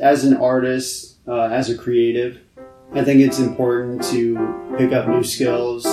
[0.00, 2.40] As an artist, uh, as a creative,
[2.92, 5.84] I think it's important to pick up new skills.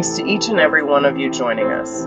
[0.00, 2.06] Thanks to each and every one of you joining us.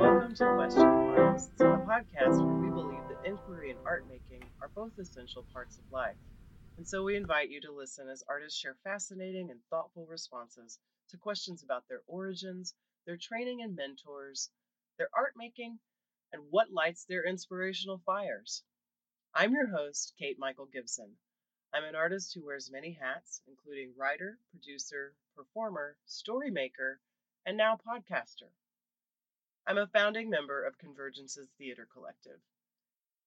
[0.00, 4.72] Welcome to Questioning Artists, a podcast where we believe that inquiry and art making are
[4.74, 6.16] both essential parts of life.
[6.76, 10.80] And so we invite you to listen as artists share fascinating and thoughtful responses
[11.10, 12.74] to questions about their origins,
[13.06, 14.50] their training and mentors,
[14.98, 15.78] their art making,
[16.32, 18.64] and what lights their inspirational fires.
[19.34, 21.16] I'm your host, Kate Michael Gibson.
[21.72, 27.00] I'm an artist who wears many hats, including writer, producer, performer, story maker,
[27.46, 28.50] and now podcaster.
[29.66, 32.40] I'm a founding member of Convergences Theater Collective.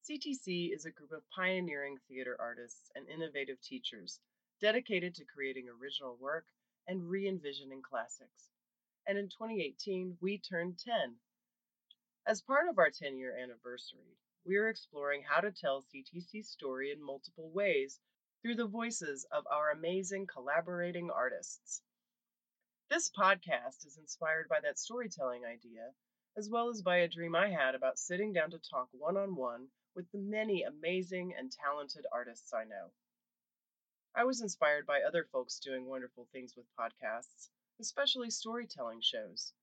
[0.08, 4.19] CTC is a group of pioneering theater artists and innovative teachers
[4.62, 6.45] dedicated to creating original work
[6.88, 8.52] and re envisioning classics.
[9.08, 11.16] And in 2018, we turned 10.
[12.28, 16.92] As part of our 10 year anniversary, we are exploring how to tell CTC's story
[16.92, 18.00] in multiple ways
[18.42, 21.82] through the voices of our amazing collaborating artists.
[22.88, 25.92] This podcast is inspired by that storytelling idea,
[26.38, 29.36] as well as by a dream I had about sitting down to talk one on
[29.36, 32.92] one with the many amazing and talented artists I know.
[34.14, 37.50] I was inspired by other folks doing wonderful things with podcasts,
[37.80, 39.54] especially storytelling shows.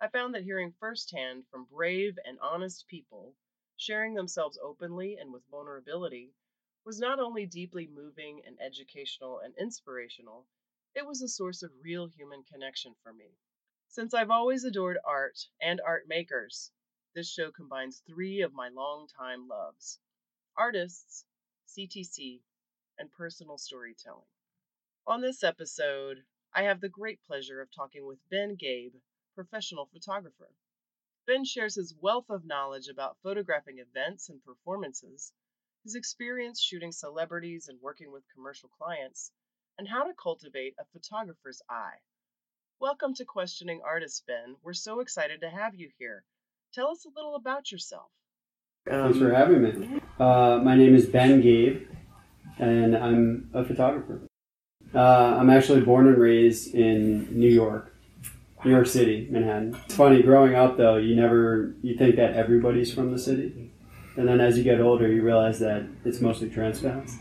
[0.00, 3.34] I found that hearing firsthand from brave and honest people,
[3.76, 6.34] sharing themselves openly and with vulnerability,
[6.84, 10.46] was not only deeply moving and educational and inspirational,
[10.94, 13.36] it was a source of real human connection for me.
[13.88, 16.70] Since I've always adored art and art makers,
[17.14, 20.00] this show combines three of my longtime loves
[20.56, 21.24] artists,
[21.66, 22.42] CTC,
[22.98, 24.26] and personal storytelling.
[25.06, 29.00] On this episode, I have the great pleasure of talking with Ben Gabbe,
[29.34, 30.50] professional photographer.
[31.26, 35.32] Ben shares his wealth of knowledge about photographing events and performances,
[35.82, 39.32] his experience shooting celebrities and working with commercial clients,
[39.78, 41.96] and how to cultivate a photographer's eye.
[42.78, 44.56] Welcome to Questioning Artists, Ben.
[44.62, 46.24] We're so excited to have you here.
[46.74, 48.10] Tell us a little about yourself.
[48.86, 50.00] Thanks for having me.
[50.20, 51.86] Uh, my name is Ben Gabbe,
[52.58, 54.20] and I'm a photographer.
[54.94, 54.98] Uh,
[55.38, 57.93] I'm actually born and raised in New York,
[58.64, 59.76] New York City, Manhattan.
[59.84, 60.96] It's funny growing up though.
[60.96, 63.70] You never you think that everybody's from the city,
[64.16, 67.18] and then as you get older, you realize that it's mostly transplants.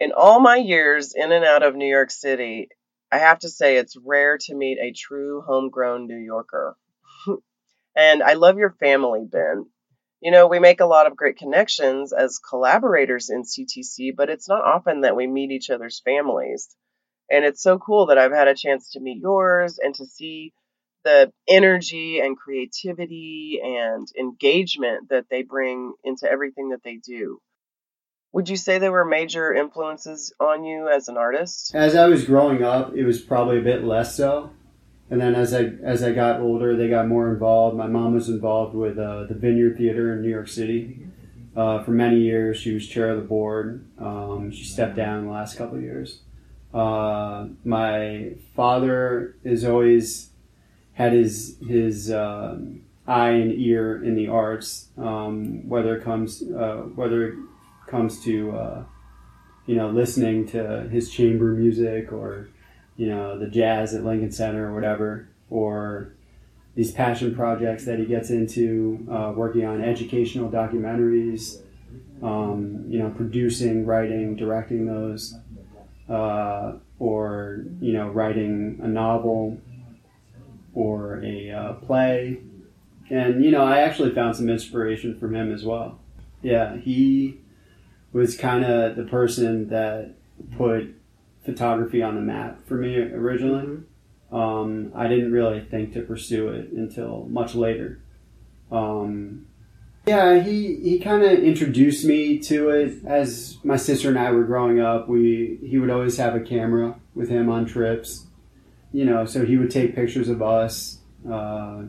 [0.00, 2.68] In all my years in and out of New York City,
[3.12, 6.76] I have to say it's rare to meet a true homegrown New Yorker.
[7.96, 9.66] and I love your family, Ben.
[10.20, 14.48] You know, we make a lot of great connections as collaborators in CTC, but it's
[14.48, 16.74] not often that we meet each other's families.
[17.30, 20.52] And it's so cool that I've had a chance to meet yours and to see
[21.04, 27.38] the energy and creativity and engagement that they bring into everything that they do.
[28.32, 31.72] Would you say they were major influences on you as an artist?
[31.74, 34.50] As I was growing up, it was probably a bit less so.
[35.10, 37.76] And then as I as I got older, they got more involved.
[37.76, 41.06] My mom was involved with uh, the Vineyard Theater in New York City
[41.54, 42.56] uh, for many years.
[42.56, 43.86] She was chair of the board.
[43.98, 46.20] Um, she stepped down the last couple of years.
[46.74, 50.30] Uh, my father has always
[50.94, 56.82] had his his um, eye and ear in the arts, um, whether it comes uh,
[56.96, 57.34] whether it
[57.86, 58.84] comes to uh,
[59.66, 62.48] you know listening to his chamber music or
[62.96, 66.14] you know the jazz at Lincoln Center or whatever, or
[66.74, 71.60] these passion projects that he gets into, uh, working on educational documentaries,
[72.22, 75.36] um, you know, producing, writing, directing those,
[76.08, 79.58] uh, or you know, writing a novel
[80.74, 82.38] or a uh, play.
[83.10, 85.98] And you know, I actually found some inspiration from him as well.
[86.42, 87.40] Yeah, he
[88.12, 90.14] was kind of the person that
[90.56, 90.94] put
[91.44, 93.82] photography on the map for me originally.
[94.32, 98.00] Um, I didn't really think to pursue it until much later.
[98.72, 99.46] Um,
[100.06, 104.44] Yeah, he, he kind of introduced me to it as my sister and I were
[104.44, 105.08] growing up.
[105.08, 108.26] We he would always have a camera with him on trips,
[108.92, 109.24] you know.
[109.24, 111.84] So he would take pictures of us, uh,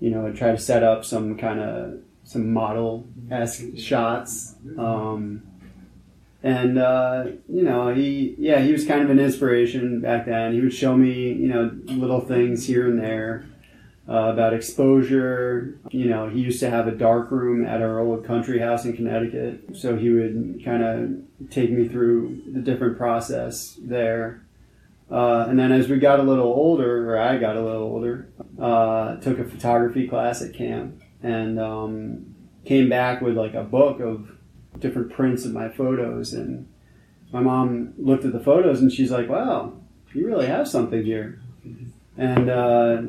[0.00, 4.56] you know, try to set up some kind of some model esque shots.
[4.76, 5.44] Um,
[6.42, 10.54] and uh, you know, he yeah, he was kind of an inspiration back then.
[10.54, 13.46] He would show me you know little things here and there
[14.08, 15.78] uh, about exposure.
[15.90, 18.96] You know, he used to have a dark room at our old country house in
[18.96, 24.42] Connecticut, so he would kind of take me through the different process there.
[25.10, 28.28] Uh, and then as we got a little older, or I got a little older,
[28.60, 34.00] uh, took a photography class at camp and um, came back with like a book
[34.00, 34.30] of
[34.78, 36.32] different prints of my photos.
[36.32, 36.68] And
[37.32, 39.74] my mom looked at the photos and she's like, "Wow,
[40.12, 41.40] you really have something here."
[42.16, 43.02] And uh,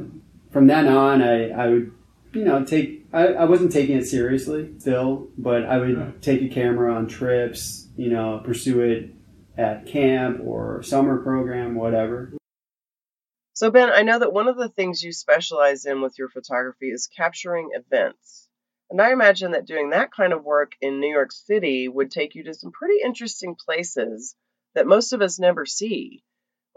[0.57, 1.91] from then on, I, I would,
[2.33, 3.05] you know, take.
[3.13, 7.87] I, I wasn't taking it seriously still, but I would take a camera on trips,
[7.95, 9.13] you know, pursue it
[9.55, 12.33] at camp or summer program, whatever.
[13.53, 16.87] So, Ben, I know that one of the things you specialize in with your photography
[16.87, 18.49] is capturing events.
[18.89, 22.33] And I imagine that doing that kind of work in New York City would take
[22.33, 24.33] you to some pretty interesting places
[24.73, 26.23] that most of us never see,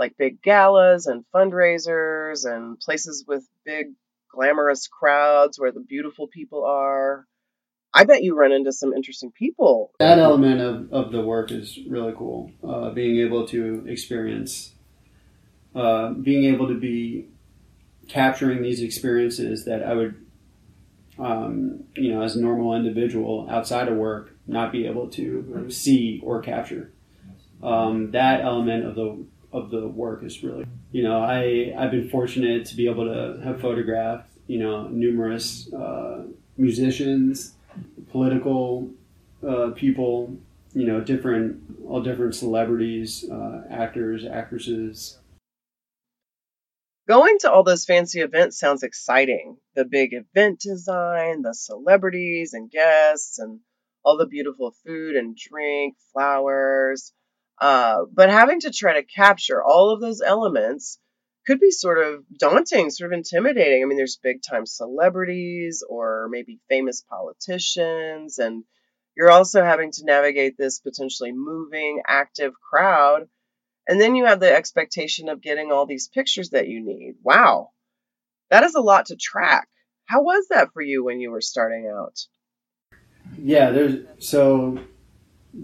[0.00, 3.88] like big galas and fundraisers and places with big,
[4.32, 7.26] glamorous crowds where the beautiful people are.
[7.93, 9.93] I bet you run into some interesting people.
[9.99, 12.50] That element of, of the work is really cool.
[12.67, 14.73] Uh, being able to experience,
[15.75, 17.29] uh, being able to be
[18.08, 20.26] capturing these experiences that I would,
[21.19, 26.20] um, you know, as a normal individual outside of work, not be able to see
[26.25, 26.93] or capture.
[27.62, 32.08] Um, that element of the of the work is really, you know, I I've been
[32.08, 36.25] fortunate to be able to have photographed, you know, numerous uh,
[36.56, 37.55] musicians,
[38.11, 38.91] political
[39.47, 40.37] uh, people,
[40.75, 45.19] you know, different all different celebrities, uh, actors, actresses.
[47.08, 49.56] Going to all those fancy events sounds exciting.
[49.75, 53.58] The big event design, the celebrities and guests, and
[54.05, 57.12] all the beautiful food and drink, flowers.
[57.61, 60.99] Uh, but having to try to capture all of those elements
[61.47, 63.83] could be sort of daunting, sort of intimidating.
[63.83, 68.65] I mean, there's big time celebrities or maybe famous politicians, and
[69.17, 73.29] you're also having to navigate this potentially moving, active crowd.
[73.89, 77.17] And then you have the expectation of getting all these pictures that you need.
[77.23, 77.71] Wow,
[78.51, 79.69] that is a lot to track.
[80.07, 82.19] How was that for you when you were starting out?
[83.39, 84.79] Yeah, there's so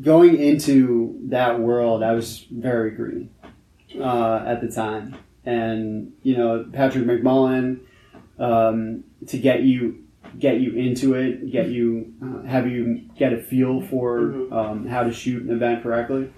[0.03, 3.31] going into that world, I was very green
[4.01, 7.81] uh, at the time, and you know Patrick McMullen
[8.39, 10.03] um, to get you
[10.39, 14.53] get you into it, get you uh, have you get a feel for Mhm.
[14.53, 16.29] um, how to shoot an event correctly.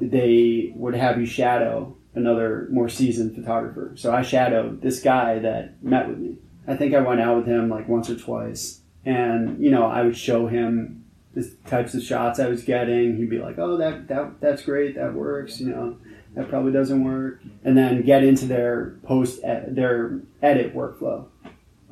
[0.00, 3.92] They would have you shadow another more seasoned photographer.
[3.96, 6.36] So I shadowed this guy that met with me.
[6.66, 10.02] I think I went out with him like once or twice, and you know I
[10.02, 11.03] would show him
[11.34, 13.16] the types of shots I was getting.
[13.16, 15.96] He'd be like, "Oh, that that that's great, that works," you know.
[16.34, 21.26] That probably doesn't work, and then get into their post their edit workflow,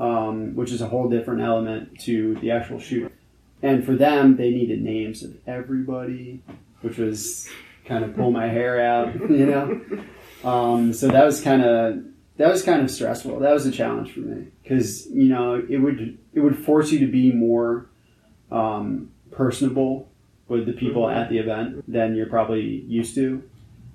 [0.00, 3.12] um, which is a whole different element to the actual shoot.
[3.62, 6.42] And for them, they needed names of everybody,
[6.80, 7.48] which was
[7.84, 9.80] kind of pull my hair out, you know.
[10.42, 12.02] Um, so that was kind of
[12.38, 13.38] that was kind of stressful.
[13.38, 16.98] That was a challenge for me because you know it would it would force you
[17.00, 17.86] to be more
[18.50, 20.08] um, personable
[20.48, 23.42] with the people at the event than you're probably used to.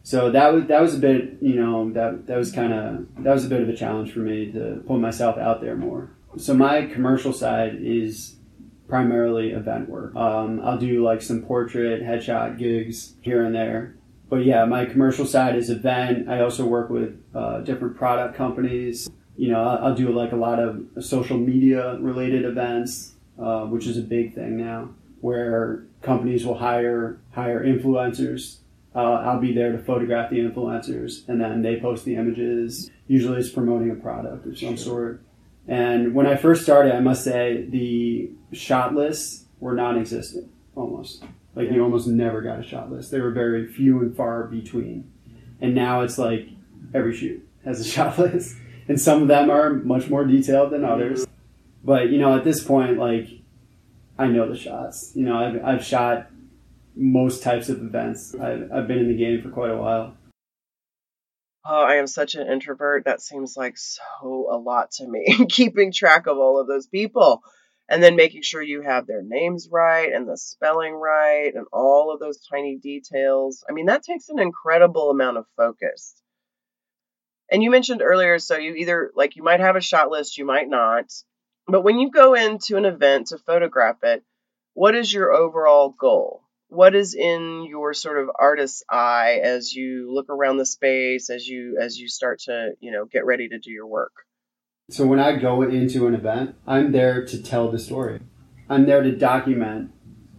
[0.03, 3.33] So that was that was a bit you know that that was kind of that
[3.33, 6.11] was a bit of a challenge for me to pull myself out there more.
[6.37, 8.37] So my commercial side is
[8.87, 10.15] primarily event work.
[10.15, 13.95] Um, I'll do like some portrait, headshot gigs here and there.
[14.29, 16.29] But yeah, my commercial side is event.
[16.29, 19.09] I also work with uh, different product companies.
[19.35, 23.87] You know, I'll, I'll do like a lot of social media related events, uh, which
[23.87, 24.89] is a big thing now,
[25.21, 28.57] where companies will hire hire influencers.
[28.95, 32.89] Uh, I'll be there to photograph the influencers, and then they post the images.
[33.07, 35.21] Usually, it's promoting a product of some sort.
[35.67, 41.23] And when I first started, I must say the shot lists were non-existent almost.
[41.55, 43.11] Like you almost never got a shot list.
[43.11, 45.11] They were very few and far between.
[45.59, 46.47] And now it's like
[46.93, 48.55] every shoot has a shot list,
[48.87, 51.27] and some of them are much more detailed than others.
[51.83, 53.27] But you know, at this point, like
[54.19, 55.11] I know the shots.
[55.15, 56.27] You know, I've I've shot
[56.95, 58.33] most types of events.
[58.35, 60.15] I've I've been in the game for quite a while.
[61.65, 63.05] Oh, I am such an introvert.
[63.05, 67.41] That seems like so a lot to me, keeping track of all of those people.
[67.89, 72.13] and then making sure you have their names right and the spelling right and all
[72.13, 73.63] of those tiny details.
[73.69, 76.13] I mean, that takes an incredible amount of focus.
[77.49, 80.45] And you mentioned earlier, so you either like you might have a shot list, you
[80.45, 81.05] might not.
[81.67, 84.23] But when you go into an event to photograph it,
[84.73, 86.43] what is your overall goal?
[86.69, 91.47] What is in your sort of artist's eye as you look around the space, as
[91.47, 94.11] you as you start to, you know, get ready to do your work?
[94.89, 98.21] So when I go into an event, I'm there to tell the story.
[98.69, 99.91] I'm there to document,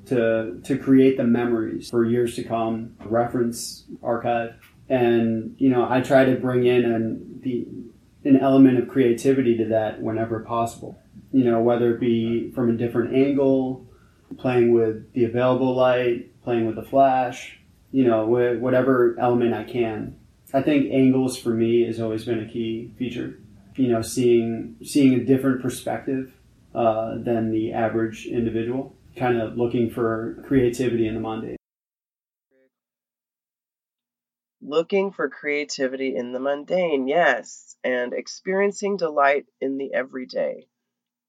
[0.07, 4.55] to to create the memories for years to come, reference, archive,
[4.89, 7.67] and you know I try to bring in an the
[8.25, 11.01] an element of creativity to that whenever possible.
[11.33, 13.87] You know whether it be from a different angle,
[14.39, 17.59] playing with the available light, playing with the flash,
[17.93, 20.17] you know wh- whatever element I can.
[20.55, 23.39] I think angles for me has always been a key feature
[23.79, 26.33] you know, seeing seeing a different perspective
[26.75, 31.57] uh, than the average individual, kind of looking for creativity in the mundane.
[34.61, 40.67] Looking for creativity in the mundane, yes, and experiencing delight in the everyday.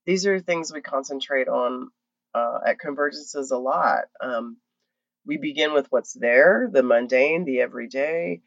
[0.06, 1.90] These are things we concentrate on
[2.34, 4.06] uh, at Convergences a lot.
[4.22, 4.58] Um,
[5.26, 8.42] we begin with what's there, the mundane, the everyday,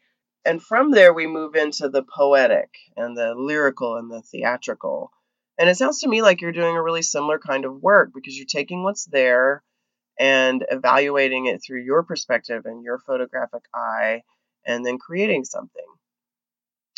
[0.45, 5.11] and from there we move into the poetic and the lyrical and the theatrical.
[5.57, 8.35] And it sounds to me like you're doing a really similar kind of work because
[8.35, 9.63] you're taking what's there
[10.19, 14.23] and evaluating it through your perspective and your photographic eye
[14.65, 15.85] and then creating something.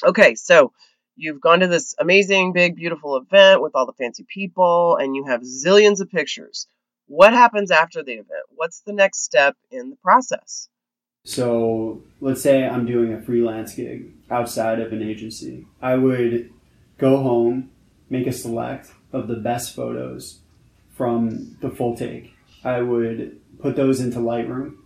[0.04, 0.72] Okay, so
[1.16, 5.26] you've gone to this amazing, big, beautiful event with all the fancy people and you
[5.26, 6.68] have zillions of pictures.
[7.08, 8.46] What happens after the event?
[8.50, 10.70] What's the next step in the process?
[11.24, 15.68] So let's say I'm doing a freelance gig outside of an agency.
[15.82, 16.52] I would
[16.98, 17.72] go home,
[18.10, 20.40] make a select of the best photos
[20.96, 22.34] from the full take.
[22.64, 24.78] I would put those into Lightroom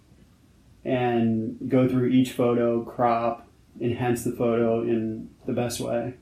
[0.85, 3.47] and go through each photo, crop,
[3.81, 6.13] enhance the photo in the best way,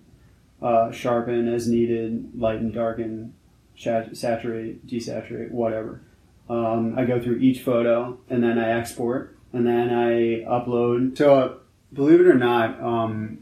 [0.61, 3.33] uh, sharpen as needed, lighten, darken,
[3.75, 6.01] saturate, desaturate, whatever.
[6.49, 11.17] Um, I go through each photo and then I export and then I upload.
[11.17, 11.53] So, uh,
[11.91, 13.39] believe it or not, um,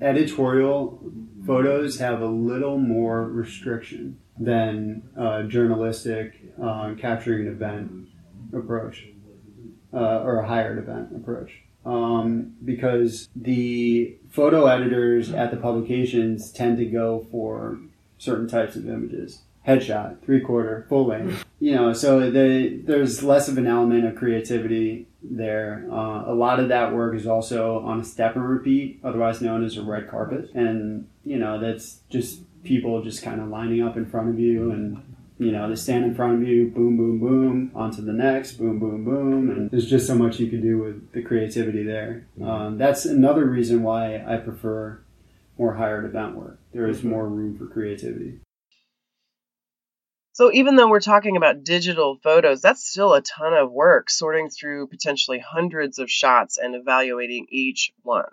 [0.00, 1.00] editorial
[1.46, 8.08] photos have a little more restriction than uh, journalistic uh, capturing an event
[8.52, 9.06] approach
[9.94, 11.62] uh, or a hired event approach.
[11.88, 17.78] Um, because the photo editors at the publications tend to go for
[18.18, 21.44] certain types of images headshot, three quarter, full length.
[21.60, 25.86] You know, so the, there's less of an element of creativity there.
[25.90, 29.64] Uh, a lot of that work is also on a step and repeat, otherwise known
[29.64, 30.50] as a red carpet.
[30.54, 34.70] And, you know, that's just people just kind of lining up in front of you
[34.70, 38.52] and you know, they stand in front of you, boom, boom, boom, onto the next,
[38.52, 42.26] boom, boom, boom, and there's just so much you can do with the creativity there.
[42.42, 45.00] Um, that's another reason why I prefer
[45.56, 46.58] more hired event work.
[46.72, 48.40] There is more room for creativity.
[50.32, 54.50] So even though we're talking about digital photos, that's still a ton of work sorting
[54.50, 58.30] through potentially hundreds of shots and evaluating each one.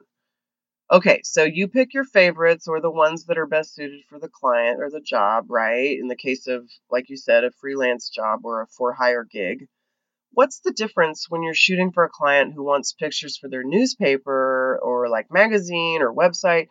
[0.92, 4.30] Okay, so you pick your favorites or the ones that are best suited for the
[4.30, 5.98] client or the job, right?
[5.98, 9.68] In the case of, like you said, a freelance job or a for hire gig.
[10.32, 14.80] What's the difference when you're shooting for a client who wants pictures for their newspaper
[14.84, 16.68] or like magazine or website?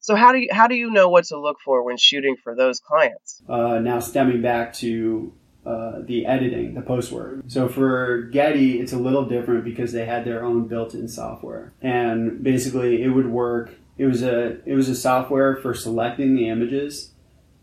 [0.00, 2.54] So how do you how do you know what to look for when shooting for
[2.54, 3.40] those clients?
[3.48, 5.32] Uh, now stemming back to
[5.66, 7.40] uh, the editing, the post work.
[7.46, 12.42] So for Getty, it's a little different because they had their own built-in software, and
[12.42, 13.74] basically it would work.
[13.96, 17.12] It was a it was a software for selecting the images,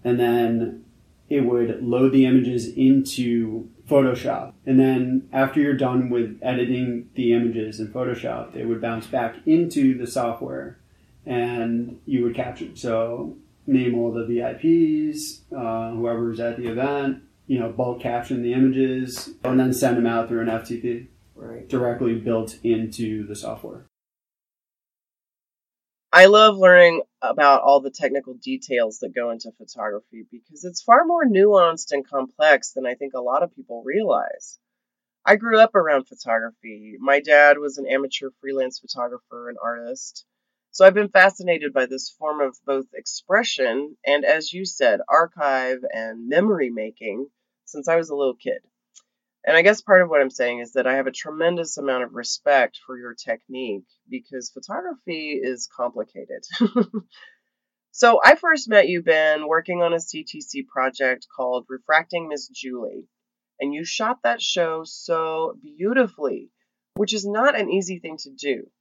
[0.04, 0.86] and then
[1.30, 4.54] it would load the images into Photoshop.
[4.66, 9.36] And then after you're done with editing the images in Photoshop, they would bounce back
[9.46, 10.78] into the software
[11.26, 12.76] and you would capture.
[12.76, 18.54] So name all the VIPs, uh, whoever's at the event, you know, bulk caption the
[18.54, 21.68] images, and then send them out through an FTP Right.
[21.68, 23.88] directly built into the software.
[26.14, 31.04] I love learning about all the technical details that go into photography because it's far
[31.04, 34.58] more nuanced and complex than I think a lot of people realize.
[35.26, 36.96] I grew up around photography.
[37.00, 40.26] My dad was an amateur freelance photographer and artist.
[40.72, 45.80] So I've been fascinated by this form of both expression and, as you said, archive
[45.94, 47.28] and memory making
[47.72, 48.60] since I was a little kid.
[49.44, 52.04] And I guess part of what I'm saying is that I have a tremendous amount
[52.04, 56.44] of respect for your technique because photography is complicated.
[57.94, 63.08] So I first met you, Ben, working on a CTC project called Refracting Miss Julie.
[63.60, 66.52] And you shot that show so beautifully,
[66.96, 68.72] which is not an easy thing to do.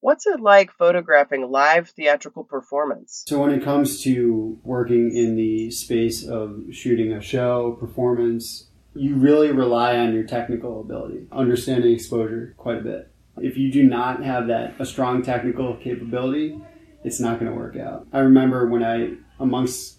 [0.00, 3.24] What's it like photographing live theatrical performance?
[3.26, 9.16] So when it comes to working in the space of shooting a show, performance, you
[9.16, 13.12] really rely on your technical ability, understanding exposure quite a bit.
[13.38, 16.58] If you do not have that a strong technical capability,
[17.04, 18.06] it's not going to work out.
[18.12, 19.98] I remember when I amongst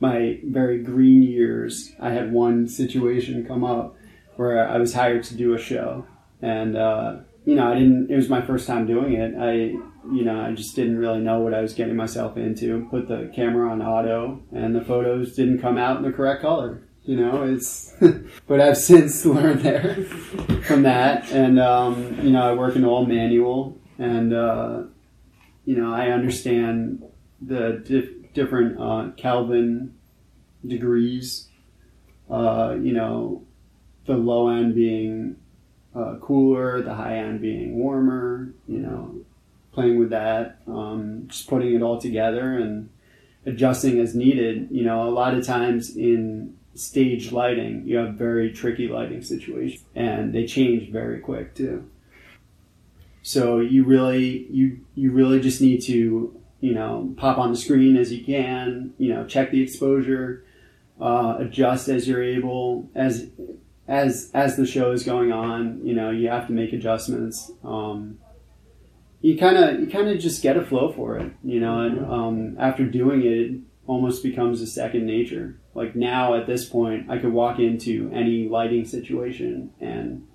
[0.00, 3.96] my very green years, I had one situation come up
[4.36, 6.06] where I was hired to do a show,
[6.40, 8.10] and uh, you know, I didn't.
[8.10, 9.34] It was my first time doing it.
[9.38, 9.52] I,
[10.12, 12.86] you know, I just didn't really know what I was getting myself into.
[12.90, 16.82] Put the camera on auto, and the photos didn't come out in the correct color.
[17.04, 17.92] You know, it's.
[18.46, 20.04] but I've since learned there
[20.62, 24.82] from that, and um, you know, I work in all manual, and uh,
[25.64, 27.02] you know, I understand
[27.40, 29.94] the dif- different uh, Kelvin
[30.64, 31.48] degrees.
[32.30, 33.44] Uh, you know,
[34.06, 35.36] the low end being
[35.94, 38.52] uh, cooler, the high end being warmer.
[38.66, 39.16] You know,
[39.72, 42.88] playing with that, um, just putting it all together and
[43.46, 44.68] adjusting as needed.
[44.70, 49.84] You know, a lot of times in stage lighting, you have very tricky lighting situations,
[49.94, 51.88] and they change very quick too.
[53.22, 57.96] So you really you you really just need to you know pop on the screen
[57.96, 58.94] as you can.
[58.98, 60.44] You know, check the exposure,
[61.00, 63.28] uh, adjust as you're able as
[63.92, 67.52] as as the show is going on, you know, you have to make adjustments.
[67.62, 68.18] Um,
[69.20, 72.04] you kind of you kind of just get a flow for it, you know, and
[72.06, 75.60] um, after doing it, it almost becomes a second nature.
[75.74, 80.26] Like now at this point, I could walk into any lighting situation and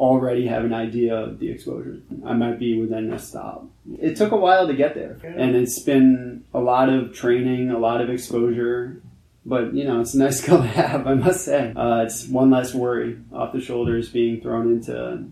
[0.00, 2.00] already have an idea of the exposure.
[2.26, 3.66] I might be within a stop.
[4.00, 7.78] It took a while to get there, and it's been a lot of training, a
[7.78, 9.00] lot of exposure,
[9.46, 11.72] but you know, it's a nice skill to have, I must say.
[11.74, 15.24] Uh, it's one less worry off the shoulders being thrown into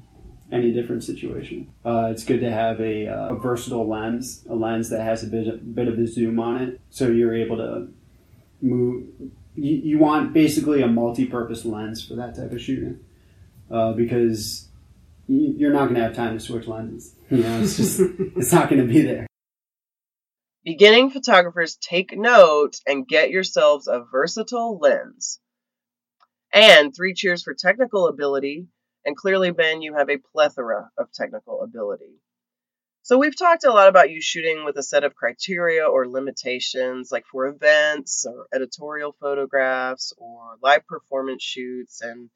[0.52, 1.68] any different situation.
[1.84, 5.26] Uh, it's good to have a, uh, a versatile lens, a lens that has a
[5.26, 7.88] bit, bit of a zoom on it, so you're able to
[8.62, 9.06] move.
[9.56, 13.00] You, you want basically a multi-purpose lens for that type of shooting,
[13.70, 14.68] uh, because
[15.26, 17.14] you- you're not going to have time to switch lenses.
[17.30, 18.00] You know, it's just
[18.36, 19.26] it's not going to be there.
[20.64, 25.38] Beginning photographers take note and get yourselves a versatile lens.
[26.54, 28.68] And three cheers for technical ability.
[29.04, 32.18] And clearly, Ben, you have a plethora of technical ability.
[33.02, 37.12] So, we've talked a lot about you shooting with a set of criteria or limitations,
[37.12, 42.30] like for events or editorial photographs or live performance shoots, and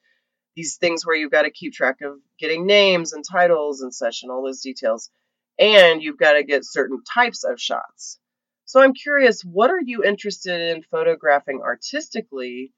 [0.55, 4.23] these things where you've got to keep track of getting names and titles and such
[4.23, 5.11] and all those details.
[5.59, 8.19] And you've got to get certain types of shots.
[8.65, 12.73] So I'm curious, what are you interested in photographing artistically?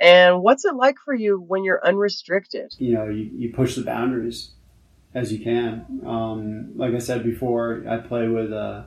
[0.00, 2.72] And what's it like for you when you're unrestricted?
[2.78, 4.52] you know you, you push the boundaries
[5.14, 8.82] as you can um, like i said before i play with uh,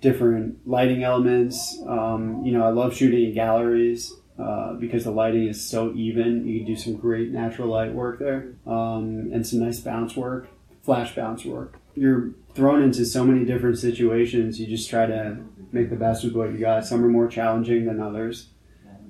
[0.00, 5.46] different lighting elements um, you know i love shooting in galleries uh, because the lighting
[5.46, 9.60] is so even you can do some great natural light work there um, and some
[9.60, 10.48] nice bounce work
[10.82, 15.38] flash bounce work you're thrown into so many different situations you just try to
[15.72, 18.48] make the best with what you got some are more challenging than others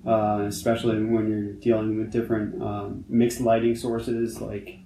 [0.07, 4.79] uh, especially when you're dealing with different um, mixed lighting sources like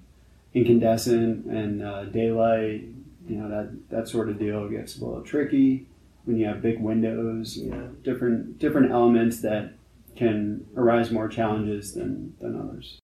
[0.54, 2.84] incandescent and uh, daylight.
[3.28, 5.88] You know that that sort of deal gets a little tricky
[6.24, 7.56] when you have big windows.
[7.56, 9.74] You know, different different elements that
[10.16, 12.98] can arise more challenges than than others.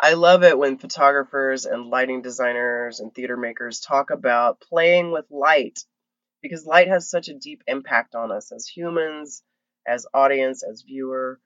[0.00, 5.24] I love it when photographers and lighting designers and theater makers talk about playing with
[5.30, 5.80] light
[6.40, 9.42] because light has such a deep impact on us as humans,
[9.86, 11.40] as audience, as viewer.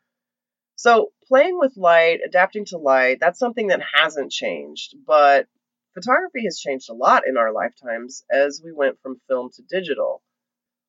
[0.77, 5.47] So, playing with light, adapting to light, that's something that hasn't changed, but
[5.95, 10.23] photography has changed a lot in our lifetimes as we went from film to digital.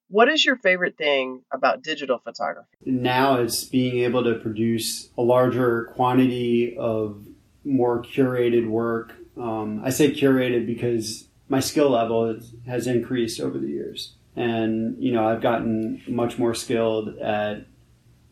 [0.10, 2.67] What is your favorite thing about digital photography?
[2.86, 7.26] Now it's being able to produce a larger quantity of
[7.63, 9.13] more curated work.
[9.38, 15.12] Um, I say curated because my skill level has, increased over the years, and you
[15.12, 17.65] know I've gotten much more skilled at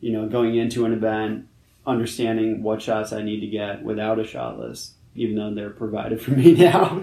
[0.00, 1.46] you know going into an event,
[1.86, 6.20] understanding what shots I need to get without a shot list, even though they're provided
[6.20, 7.02] for me now.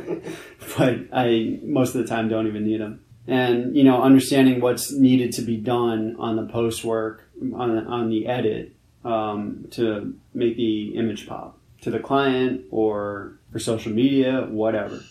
[0.77, 4.91] but I most of the time don't even need them and you know understanding what's
[4.91, 10.15] needed to be done on the post work on the, on the edit um, to
[10.33, 15.01] make the image pop to the client or for social media whatever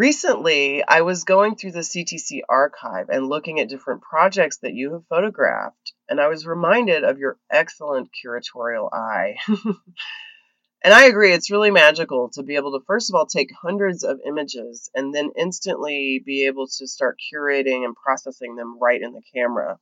[0.00, 4.94] Recently, I was going through the CTC archive and looking at different projects that you
[4.94, 9.36] have photographed, and I was reminded of your excellent curatorial eye.
[10.82, 14.02] and I agree, it's really magical to be able to, first of all, take hundreds
[14.02, 19.12] of images and then instantly be able to start curating and processing them right in
[19.12, 19.78] the camera.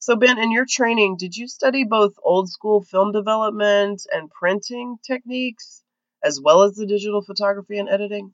[0.00, 4.96] So, Ben, in your training, did you study both old school film development and printing
[5.04, 5.82] techniques,
[6.22, 8.32] as well as the digital photography and editing?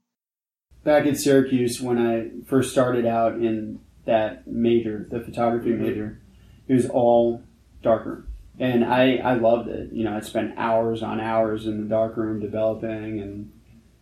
[0.83, 5.83] Back at Syracuse, when I first started out in that major, the photography mm-hmm.
[5.83, 6.21] major,
[6.67, 7.43] it was all
[7.81, 8.27] darkroom.
[8.59, 9.91] And I, I loved it.
[9.91, 13.51] You know, I spent hours on hours in the darkroom developing and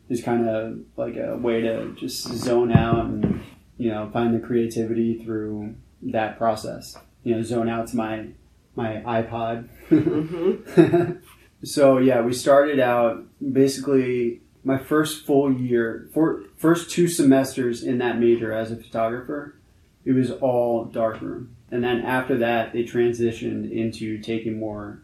[0.10, 3.41] it's kind of like a way to just zone out and,
[3.78, 6.95] you know, find the creativity through that process.
[7.23, 8.27] You know, zone out to my,
[8.75, 9.69] my iPod.
[9.89, 11.13] Mm-hmm.
[11.63, 17.97] so yeah, we started out basically my first full year, for, first two semesters in
[17.97, 19.55] that major as a photographer,
[20.05, 21.55] it was all darkroom.
[21.69, 25.01] And then after that, they transitioned into taking more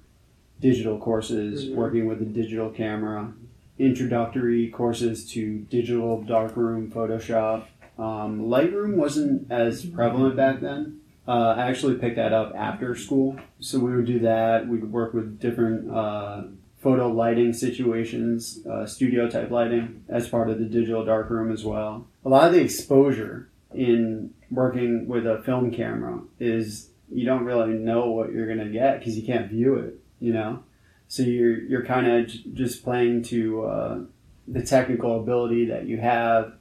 [0.62, 1.76] digital courses, Mhm.
[1.76, 3.34] working with a digital camera,
[3.78, 7.64] introductory courses to digital darkroom, Photoshop.
[7.98, 11.00] Um, Lightroom wasn't as prevalent back then.
[11.30, 13.40] Uh, I actually picked that up after school.
[13.60, 14.68] So we would do that.
[14.68, 16.42] We would work with different uh,
[16.80, 22.08] photo lighting situations, uh, studio type lighting as part of the digital darkroom as well.
[22.26, 27.74] A lot of the exposure in working with a film camera is you don't really
[27.74, 30.64] know what you're going to get because you can't view it, you know?
[31.10, 34.00] So you're, you're kind of j- just playing to uh,
[34.48, 36.54] the technical ability that you have,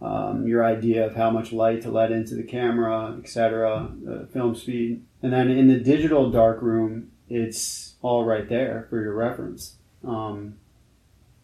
[0.00, 4.54] um, your idea of how much light to let into the camera, etc., the film
[4.54, 5.04] speed.
[5.22, 9.76] And then in the digital darkroom, it's all right there for your reference.
[10.06, 10.54] Um,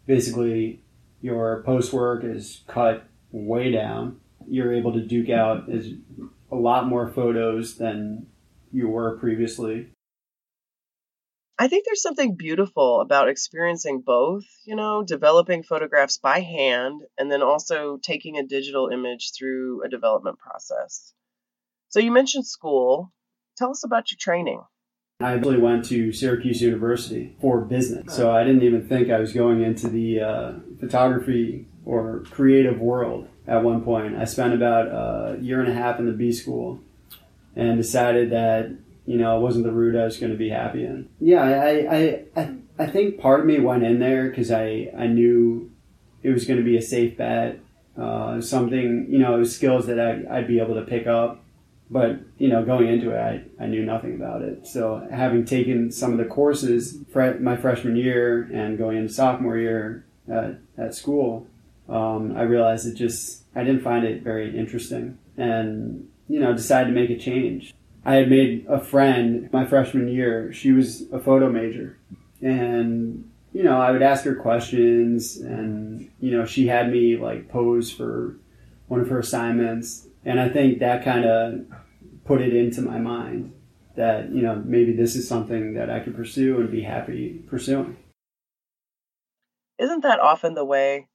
[0.07, 0.83] basically,
[1.21, 4.21] your post work is cut way down.
[4.47, 5.91] You're able to duke out as
[6.53, 8.27] a lot more photos than
[8.73, 9.89] you were previously.
[11.65, 17.33] I think there's something beautiful about experiencing both, you know, developing photographs by hand and
[17.33, 21.15] then also taking a digital image through a development process.
[21.89, 23.15] So you mentioned school.
[23.57, 24.61] Tell us about your training.
[25.21, 29.33] I actually went to Syracuse University for business, so I didn't even think I was
[29.33, 34.17] going into the uh, photography or creative world at one point.
[34.17, 36.81] I spent about a year and a half in the B school
[37.57, 38.71] and decided that
[39.07, 41.09] you know it wasn't the route I was going to be happy in.
[41.21, 45.07] Yeah, I I I, I think part of me went in there because I I
[45.07, 45.71] knew
[46.23, 47.61] it was going to be a safe bet,
[47.99, 51.41] uh, something you know, it was skills that I, I'd be able to pick up.
[51.91, 54.67] But you know going into it I, I knew nothing about it.
[54.67, 60.05] So having taken some of the courses my freshman year and going into sophomore year
[60.29, 61.47] at, at school
[61.89, 66.87] um, i realized it just i didn't find it very interesting and you know decided
[66.87, 67.74] to make a change
[68.05, 71.99] i had made a friend my freshman year she was a photo major
[72.41, 77.49] and you know i would ask her questions and you know she had me like
[77.49, 78.37] pose for
[78.89, 81.67] one of her assignments and I think that kind of
[82.25, 83.53] put it into my mind
[83.97, 87.97] that you know maybe this is something that I could pursue and be happy pursuing.
[89.79, 91.09] Isn't that often the way?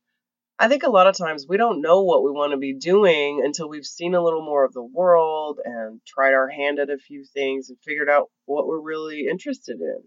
[0.62, 3.42] I think a lot of times we don't know what we want to be doing
[3.46, 6.98] until we've seen a little more of the world and tried our hand at a
[6.98, 10.04] few things and figured out what we're really interested in.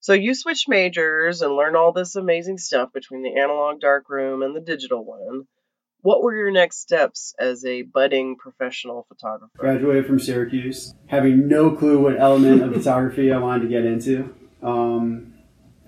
[0.00, 4.54] So you switch majors and learn all this amazing stuff between the analog darkroom and
[4.54, 5.44] the digital one.
[6.00, 9.52] What were your next steps as a budding professional photographer?
[9.56, 14.34] Graduated from Syracuse, having no clue what element of photography I wanted to get into.
[14.60, 15.34] Um,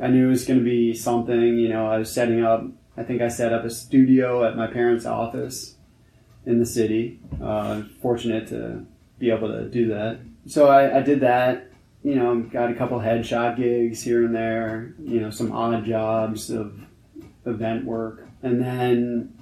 [0.01, 1.59] I knew it was going to be something.
[1.59, 2.65] You know, I was setting up.
[2.99, 5.77] I think I set up a studio at my parents' office
[6.47, 7.21] in the city.
[7.43, 8.85] Uh, fortunate to
[9.19, 10.21] be able to do that.
[10.47, 11.71] So I, I did that.
[12.03, 14.95] You know, got a couple headshot gigs here and there.
[14.99, 16.79] You know, some odd jobs of
[17.45, 19.39] event work, and then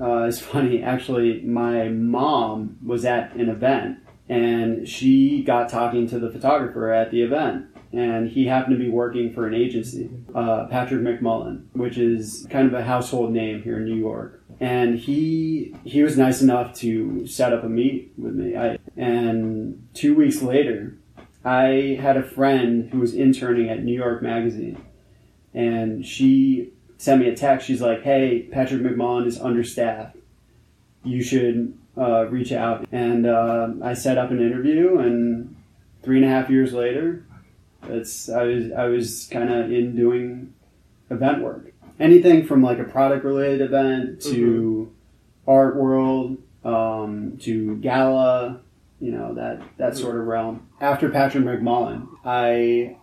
[0.00, 3.98] uh, it's funny, actually, my mom was at an event
[4.28, 7.66] and she got talking to the photographer at the event.
[7.92, 12.66] And he happened to be working for an agency, uh, Patrick McMullen, which is kind
[12.66, 14.42] of a household name here in New York.
[14.60, 18.56] And he he was nice enough to set up a meet with me.
[18.56, 20.98] I, and two weeks later,
[21.44, 24.82] I had a friend who was interning at New York Magazine,
[25.54, 27.66] and she sent me a text.
[27.66, 30.16] She's like, "Hey, Patrick McMullen is understaffed.
[31.04, 35.56] You should uh, reach out." And uh, I set up an interview, and
[36.02, 37.24] three and a half years later,
[37.84, 40.54] it's I was I was kind of in doing
[41.10, 41.72] event work.
[41.98, 44.92] Anything from like a product related event to
[45.46, 48.60] art world um, to gala,
[49.00, 50.68] you know that that sort of realm.
[50.80, 52.96] After Patrick McMullen, I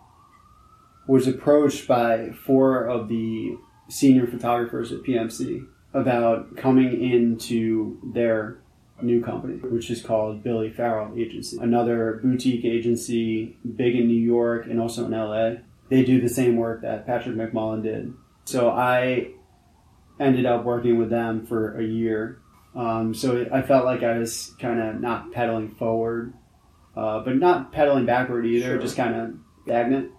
[1.06, 3.56] was approached by four of the
[3.88, 8.58] senior photographers at PMC about coming into their
[9.00, 14.66] new company, which is called Billy Farrell Agency, another boutique agency, big in New York
[14.66, 15.60] and also in LA.
[15.88, 18.12] They do the same work that Patrick McMullen did.
[18.44, 19.28] So I
[20.20, 22.40] ended up working with them for a year.
[22.74, 26.34] Um, so I felt like I was kind of not pedaling forward,
[26.96, 28.78] uh, but not pedaling backward either, Sure.
[28.78, 29.34] just kind of
[29.64, 30.10] stagnant.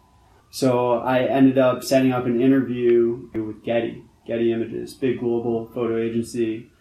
[0.49, 5.97] So I ended up setting up an interview with Getty, Getty Images, big global photo
[5.97, 6.71] agency.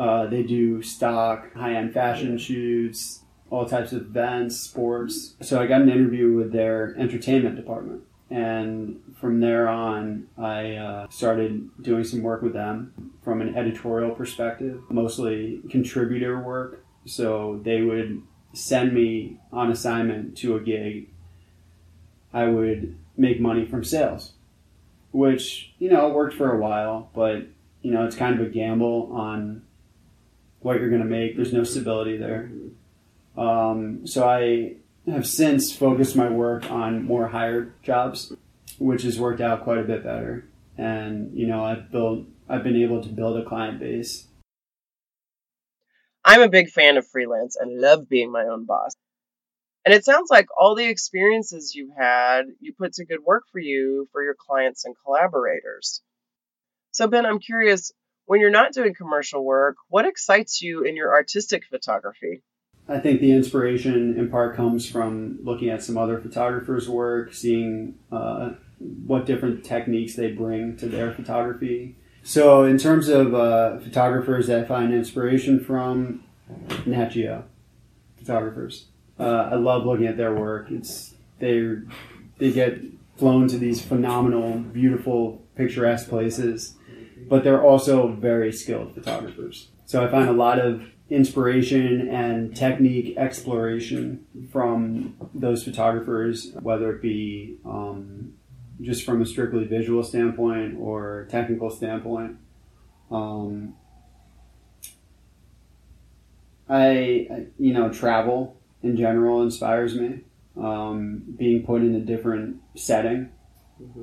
[0.00, 5.34] Uh, they do stock, high end fashion shoots, all types of events, sports.
[5.42, 8.04] So I got an interview with their entertainment department.
[8.30, 14.12] And from there on, I uh, started doing some work with them from an editorial
[14.12, 16.82] perspective, mostly contributor work.
[17.04, 18.22] So they would
[18.54, 21.10] send me on assignment to a gig.
[22.32, 24.32] I would make money from sales,
[25.12, 27.48] which, you know, worked for a while, but,
[27.82, 29.62] you know, it's kind of a gamble on
[30.60, 31.36] what you're going to make.
[31.36, 32.50] There's no stability there.
[33.36, 34.76] Um, so I
[35.10, 38.32] have since focused my work on more hired jobs,
[38.78, 40.46] which has worked out quite a bit better.
[40.76, 44.26] And, you know, I've built, I've been able to build a client base.
[46.24, 48.92] I'm a big fan of freelance and love being my own boss.
[49.84, 53.58] And it sounds like all the experiences you've had, you put to good work for
[53.58, 56.02] you, for your clients and collaborators.
[56.92, 57.92] So, Ben, I'm curious
[58.30, 62.44] when you're not doing commercial work, what excites you in your artistic photography?
[62.88, 67.96] I think the inspiration in part comes from looking at some other photographers' work, seeing
[68.12, 71.96] uh, what different techniques they bring to their photography.
[72.22, 76.22] So, in terms of uh, photographers that I find inspiration from,
[76.86, 77.42] Nat Geo
[78.16, 78.86] photographers.
[79.18, 80.70] Uh, I love looking at their work.
[80.70, 81.78] It's they
[82.38, 82.78] they get
[83.16, 86.76] flown to these phenomenal, beautiful, picturesque places,
[87.28, 89.68] but they're also very skilled photographers.
[89.86, 97.02] So I find a lot of inspiration and technique exploration from those photographers, whether it
[97.02, 98.34] be um,
[98.80, 102.36] just from a strictly visual standpoint or technical standpoint.
[103.10, 103.74] Um,
[106.68, 110.20] I, you know, travel in general inspires me.
[110.56, 113.30] Um, being put in a different setting,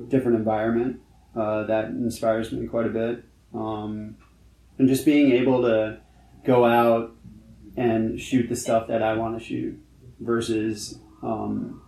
[0.08, 1.00] different environment,
[1.38, 3.24] uh, that inspires me quite a bit.
[3.54, 4.16] Um,
[4.78, 6.00] and just being able to
[6.44, 7.14] go out
[7.76, 9.78] and shoot the stuff that I want to shoot
[10.20, 11.82] versus um,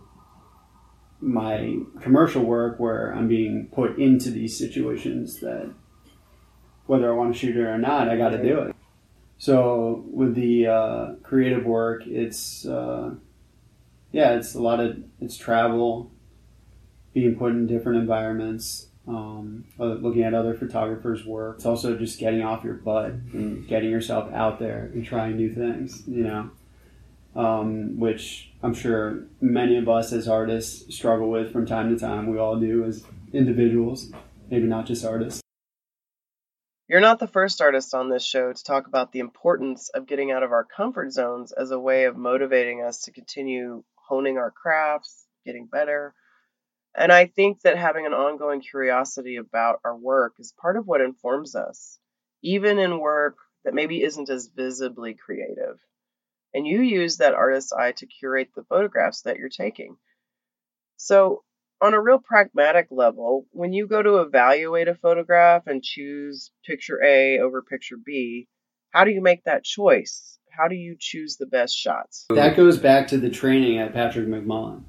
[1.19, 5.73] my commercial work where I'm being put into these situations that
[6.85, 8.75] whether I want to shoot it or not, I got to do it.
[9.37, 13.15] So with the uh, creative work, it's uh,
[14.11, 16.11] yeah, it's a lot of it's travel,
[17.13, 21.57] being put in different environments, um, looking at other photographers' work.
[21.57, 25.53] It's also just getting off your butt and getting yourself out there and trying new
[25.53, 26.03] things.
[26.07, 26.51] You know,
[27.35, 32.27] um, which I'm sure many of us as artists struggle with from time to time.
[32.27, 34.11] We all do as individuals,
[34.49, 35.41] maybe not just artists.
[36.87, 40.29] You're not the first artist on this show to talk about the importance of getting
[40.31, 44.51] out of our comfort zones as a way of motivating us to continue honing our
[44.51, 46.13] crafts, getting better.
[46.95, 51.01] And I think that having an ongoing curiosity about our work is part of what
[51.01, 51.99] informs us,
[52.43, 55.79] even in work that maybe isn't as visibly creative.
[56.53, 59.95] And you use that artist's eye to curate the photographs that you're taking.
[60.97, 61.43] So,
[61.81, 67.03] on a real pragmatic level, when you go to evaluate a photograph and choose picture
[67.03, 68.47] A over picture B,
[68.91, 70.37] how do you make that choice?
[70.51, 72.25] How do you choose the best shots?
[72.29, 74.83] That goes back to the training at Patrick McMullen.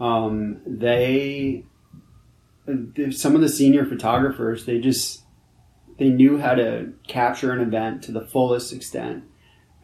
[0.00, 1.64] Um, they,
[3.10, 5.22] some of the senior photographers, they just
[5.98, 9.24] they knew how to capture an event to the fullest extent,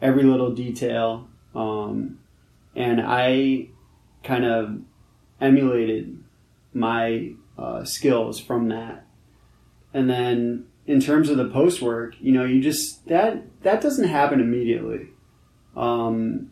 [0.01, 2.17] every little detail, um,
[2.75, 3.69] and I
[4.23, 4.81] kind of
[5.39, 6.23] emulated
[6.73, 9.05] my uh, skills from that.
[9.93, 14.07] And then in terms of the post work, you know, you just that that doesn't
[14.07, 15.09] happen immediately.
[15.75, 16.51] Um,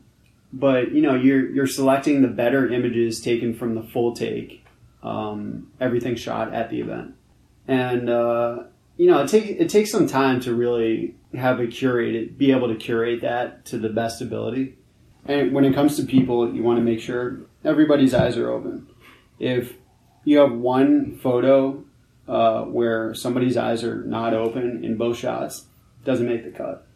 [0.56, 4.66] but you know, you're you're selecting the better images taken from the full take,
[5.04, 7.14] um, everything shot at the event,
[7.68, 8.64] and uh,
[8.98, 12.70] you know, it takes it takes some time to really have a curated, be able
[12.70, 14.78] to curate that to the best ability.
[15.26, 18.88] And when it comes to people, you want to make sure everybody's eyes are open.
[19.40, 19.74] If
[20.24, 21.84] you have one photo
[22.30, 25.66] uh, where somebody's eyes are not open in both shots,
[26.06, 26.88] doesn't make the cut.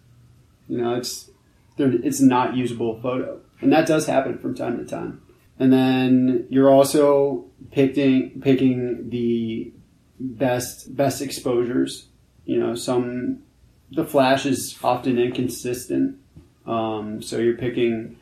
[0.69, 1.29] You know, it's
[1.77, 5.21] it's not usable photo, and that does happen from time to time.
[5.59, 9.73] And then you're also picking picking the
[10.19, 12.07] best best exposures.
[12.45, 13.43] You know, some
[13.91, 16.17] the flash is often inconsistent,
[16.65, 18.17] um, so you're picking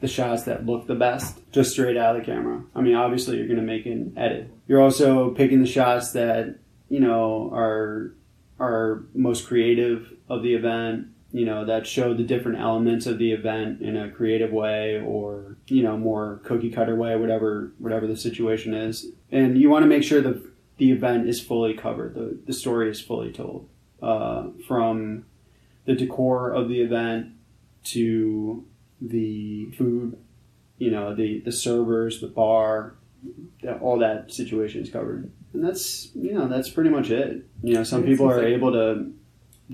[0.00, 2.62] the shots that look the best just straight out of the camera.
[2.74, 4.50] I mean, obviously you're going to make an edit.
[4.68, 6.56] You're also picking the shots that
[6.88, 8.14] you know are
[8.60, 11.08] are most creative of the event.
[11.36, 15.56] You know that show the different elements of the event in a creative way, or
[15.66, 19.06] you know more cookie cutter way, whatever whatever the situation is.
[19.30, 20.42] And you want to make sure that
[20.78, 22.14] the event is fully covered.
[22.14, 23.68] The the story is fully told
[24.02, 25.26] uh, from
[25.84, 27.32] the decor of the event
[27.84, 28.64] to
[29.00, 30.18] the food,
[30.78, 32.94] you know, the, the servers, the bar,
[33.80, 35.30] all that situation is covered.
[35.52, 37.46] And that's, you know, that's pretty much it.
[37.62, 39.12] You know, some people are able to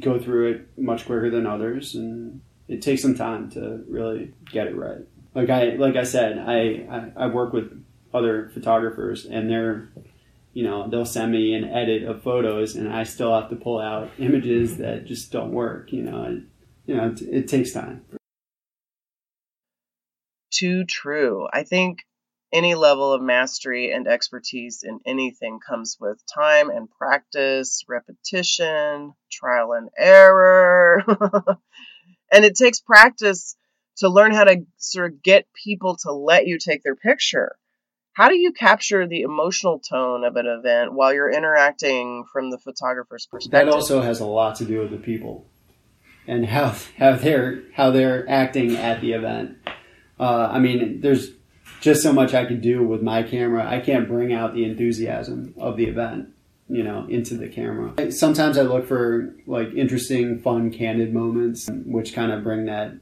[0.01, 4.67] go through it much quicker than others and it takes some time to really get
[4.67, 5.01] it right.
[5.35, 9.91] Like I, like I said, I, I, I work with other photographers and they're,
[10.53, 13.81] you know, they'll send me an edit of photos and I still have to pull
[13.81, 16.49] out images that just don't work, you know, and,
[16.87, 18.05] you know, it, it takes time.
[20.51, 21.49] Too true.
[21.53, 22.05] I think
[22.53, 29.73] any level of mastery and expertise in anything comes with time and practice, repetition, trial
[29.73, 31.03] and error.
[32.33, 33.57] and it takes practice
[33.97, 37.57] to learn how to sort of get people to let you take their picture.
[38.15, 42.59] How do you capture the emotional tone of an event while you're interacting from the
[42.59, 43.67] photographer's perspective?
[43.67, 45.47] That also has a lot to do with the people
[46.27, 49.57] and how how they're how they're acting at the event.
[50.21, 51.31] Uh, I mean, there's
[51.83, 53.69] just so much I can do with my camera.
[53.69, 56.29] I can't bring out the enthusiasm of the event,
[56.69, 58.13] you know, into the camera.
[58.13, 62.93] Sometimes I look for like interesting, fun, candid moments, which kind of bring that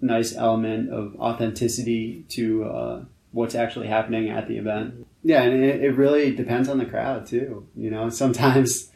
[0.00, 5.06] nice element of authenticity to uh, what's actually happening at the event.
[5.22, 7.68] Yeah, and it, it really depends on the crowd too.
[7.76, 8.90] You know, sometimes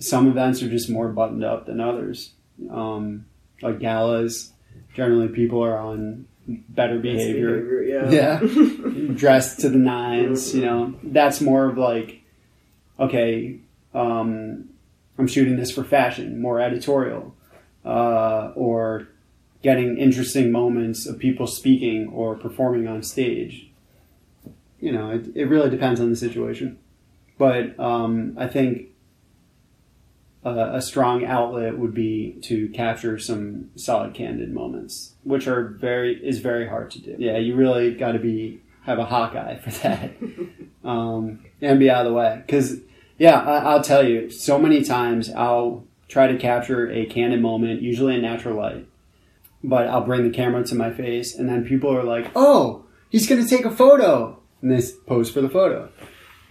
[0.00, 2.32] some events are just more buttoned up than others.
[2.68, 3.26] Um,
[3.62, 4.52] like galas,
[4.94, 7.82] generally people are on better behavior.
[7.82, 8.10] yeah.
[8.10, 8.40] Yeah.
[9.14, 10.94] dressed to the nines, you know.
[11.02, 12.22] That's more of like,
[12.98, 13.58] okay,
[13.94, 14.68] um,
[15.18, 17.34] I'm shooting this for fashion, more editorial,
[17.84, 19.08] uh, or
[19.62, 23.70] getting interesting moments of people speaking or performing on stage.
[24.78, 26.78] You know, it, it really depends on the situation.
[27.38, 28.88] But um, I think
[30.44, 36.14] a, a strong outlet would be to capture some solid candid moments, which are very
[36.26, 37.16] is very hard to do.
[37.18, 40.12] Yeah, you really got to be have a Hawkeye for that,
[40.84, 42.42] um, and be out of the way.
[42.46, 42.80] Because
[43.18, 47.82] yeah, I, I'll tell you, so many times I'll try to capture a candid moment,
[47.82, 48.86] usually in natural light,
[49.64, 53.28] but I'll bring the camera to my face, and then people are like, "Oh, he's
[53.28, 55.90] going to take a photo," and they pose for the photo.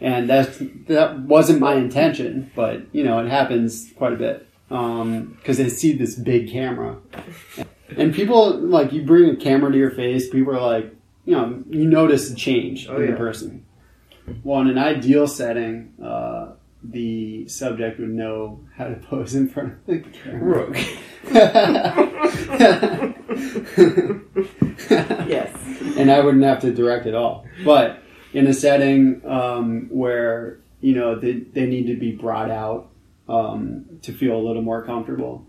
[0.02, 0.58] And that
[0.88, 5.94] that wasn't my intention, but you know it happens quite a bit because they see
[5.94, 6.98] this big camera,
[7.98, 10.30] and people like you bring a camera to your face.
[10.30, 10.94] People are like,
[11.26, 13.12] you know, you notice a change Oh, in yeah.
[13.12, 13.66] the person.
[14.44, 19.74] Well, in an ideal setting, uh, the subject would know how to pose in front
[19.74, 20.42] of the camera.
[20.42, 20.78] Rook.
[25.28, 25.52] yes.
[25.98, 27.46] and I wouldn't have to direct at all.
[27.64, 28.02] But
[28.34, 32.90] in a setting um, where you know they, they need to be brought out
[33.30, 35.45] um, to feel a little more comfortable,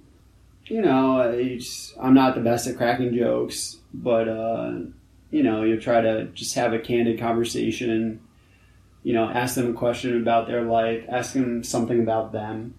[0.67, 4.73] you know, just, I'm not the best at cracking jokes, but uh,
[5.31, 8.21] you know, you try to just have a candid conversation.
[9.03, 12.75] You know, ask them a question about their life, ask them something about them,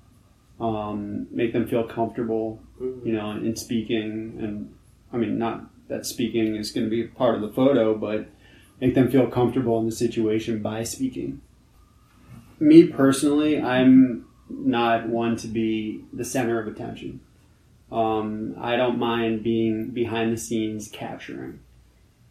[0.60, 4.38] um, make them feel comfortable you know, in speaking.
[4.40, 4.76] And
[5.12, 8.28] I mean, not that speaking is going to be part of the photo, but
[8.80, 11.42] make them feel comfortable in the situation by speaking.
[12.60, 17.22] Me personally, I'm not one to be the center of attention.
[17.92, 21.62] Um, I don't mind being behind the scenes capturing.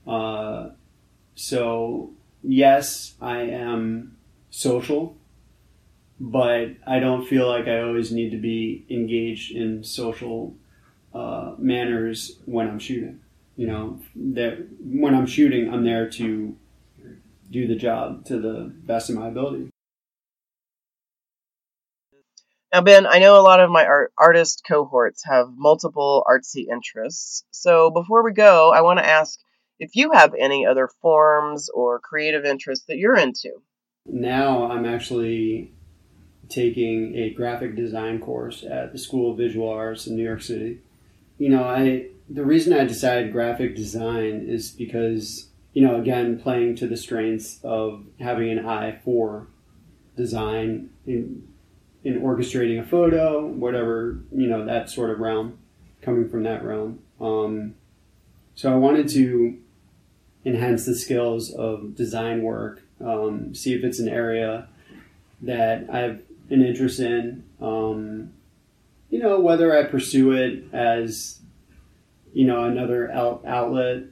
[0.06, 0.70] Uh,
[1.34, 2.12] so,
[2.42, 4.16] yes, I am
[4.50, 5.16] social
[6.18, 10.54] but I don't feel like I always need to be engaged in social
[11.14, 13.20] uh, manners when I'm shooting.
[13.56, 16.56] You know, that when I'm shooting, I'm there to
[17.50, 19.70] do the job to the best of my ability.
[22.72, 27.44] Now, Ben, I know a lot of my art- artist cohorts have multiple artsy interests.
[27.50, 29.38] So before we go, I want to ask
[29.78, 33.50] if you have any other forms or creative interests that you're into.
[34.04, 35.72] Now I'm actually
[36.48, 40.80] taking a graphic design course at the School of Visual Arts in New York City.
[41.38, 46.76] You know, I the reason I decided graphic design is because you know again playing
[46.76, 49.48] to the strengths of having an eye for
[50.16, 51.46] design in
[52.06, 55.58] in orchestrating a photo, whatever you know that sort of realm,
[56.00, 57.00] coming from that realm.
[57.20, 57.74] Um,
[58.54, 59.58] so I wanted to
[60.44, 64.68] enhance the skills of design work, um, see if it's an area
[65.42, 67.42] that I have an interest in.
[67.60, 68.32] Um,
[69.10, 71.40] you know, whether I pursue it as
[72.32, 74.04] you know another out- outlet,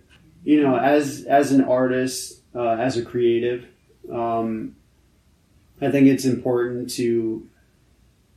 [0.42, 3.66] you know, as as an artist, uh, as a creative.
[4.12, 4.74] Um,
[5.80, 7.48] I think it's important to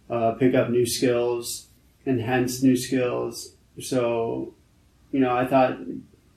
[0.09, 1.67] uh, pick up new skills,
[2.05, 3.55] enhance new skills.
[3.79, 4.55] So,
[5.11, 5.77] you know, I thought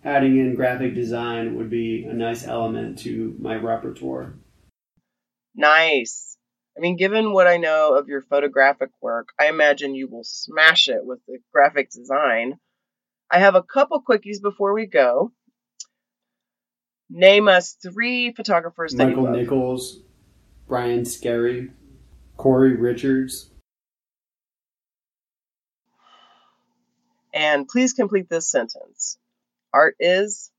[0.05, 4.35] adding in graphic design would be a nice element to my repertoire.
[5.55, 6.37] Nice.
[6.77, 10.89] I mean, given what I know of your photographic work, I imagine you will smash
[10.89, 12.59] it with the graphic design.
[13.31, 15.33] I have a couple quickies before we go.
[17.11, 19.29] Name us three photographers that Michael.
[19.29, 19.99] Nichols,
[20.69, 21.71] Brian Skerry,
[22.37, 23.50] Cory Richards.
[27.33, 29.19] And please complete this sentence.
[29.73, 30.51] Art is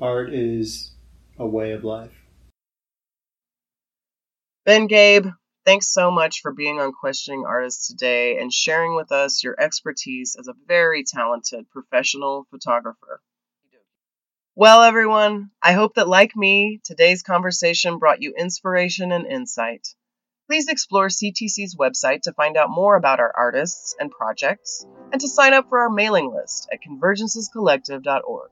[0.00, 0.92] Art is
[1.38, 2.12] a way of life.
[4.64, 5.34] Ben Gabbe.
[5.66, 10.36] Thanks so much for being on Questioning Artists today and sharing with us your expertise
[10.38, 13.20] as a very talented professional photographer.
[14.56, 19.88] Well, everyone, I hope that, like me, today's conversation brought you inspiration and insight.
[20.50, 25.28] Please explore CTC's website to find out more about our artists and projects, and to
[25.28, 28.50] sign up for our mailing list at convergencescollective.org.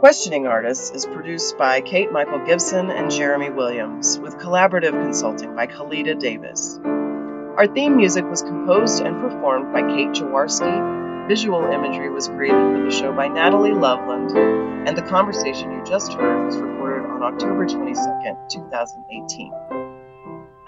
[0.00, 5.66] Questioning Artists is produced by Kate Michael Gibson and Jeremy Williams, with collaborative consulting by
[5.66, 6.78] Kalita Davis.
[6.84, 11.26] Our theme music was composed and performed by Kate Jaworski.
[11.26, 14.36] Visual imagery was created for the show by Natalie Loveland,
[14.86, 17.94] and the conversation you just heard was recorded on October 22,
[18.50, 19.75] 2018.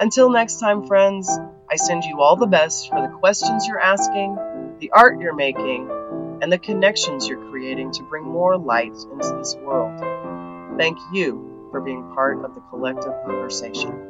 [0.00, 1.28] Until next time, friends,
[1.68, 5.90] I send you all the best for the questions you're asking, the art you're making,
[6.40, 9.98] and the connections you're creating to bring more light into this world.
[10.78, 14.07] Thank you for being part of the collective conversation.